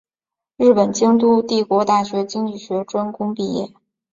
[0.57, 3.71] 日本京都帝国大学经济学专攻毕业。